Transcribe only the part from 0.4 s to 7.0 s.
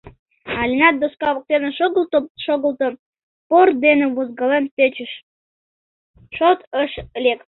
Алинат доска воктене шогылто, шогылто, пор дене возкален тӧчыш, шот ыш